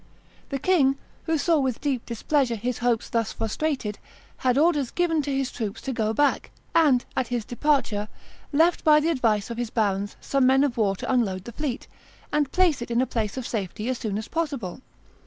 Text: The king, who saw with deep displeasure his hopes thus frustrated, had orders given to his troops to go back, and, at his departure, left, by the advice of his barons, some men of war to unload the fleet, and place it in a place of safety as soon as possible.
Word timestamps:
The 0.49 0.57
king, 0.57 0.97
who 1.25 1.37
saw 1.37 1.59
with 1.59 1.79
deep 1.79 2.07
displeasure 2.07 2.55
his 2.55 2.79
hopes 2.79 3.07
thus 3.07 3.33
frustrated, 3.33 3.99
had 4.37 4.57
orders 4.57 4.89
given 4.89 5.21
to 5.21 5.31
his 5.31 5.51
troops 5.51 5.79
to 5.81 5.93
go 5.93 6.11
back, 6.11 6.49
and, 6.73 7.05
at 7.15 7.27
his 7.27 7.45
departure, 7.45 8.07
left, 8.51 8.83
by 8.83 8.99
the 8.99 9.09
advice 9.11 9.51
of 9.51 9.59
his 9.59 9.69
barons, 9.69 10.15
some 10.19 10.47
men 10.47 10.63
of 10.63 10.75
war 10.75 10.95
to 10.95 11.11
unload 11.11 11.43
the 11.43 11.51
fleet, 11.51 11.87
and 12.33 12.51
place 12.51 12.81
it 12.81 12.89
in 12.89 12.99
a 12.99 13.05
place 13.05 13.37
of 13.37 13.45
safety 13.45 13.89
as 13.89 13.99
soon 13.99 14.17
as 14.17 14.27
possible. 14.27 14.81